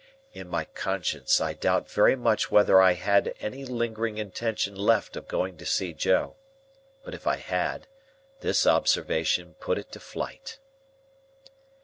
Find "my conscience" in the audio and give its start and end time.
0.49-1.39